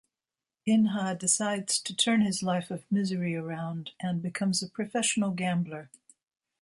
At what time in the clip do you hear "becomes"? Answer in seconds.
4.19-4.63